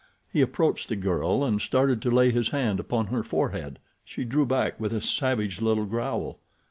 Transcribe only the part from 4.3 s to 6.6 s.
back with a savage little growl.